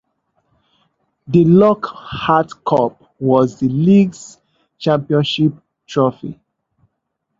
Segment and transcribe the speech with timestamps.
[1.27, 4.39] The Lockhart Cup was the league's
[4.79, 5.53] championship
[5.85, 6.39] trophy.